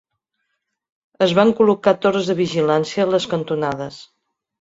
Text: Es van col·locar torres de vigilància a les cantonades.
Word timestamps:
Es 1.25 1.35
van 1.39 1.51
col·locar 1.59 1.93
torres 2.05 2.31
de 2.31 2.37
vigilància 2.39 3.05
a 3.05 3.09
les 3.13 3.29
cantonades. 3.35 4.01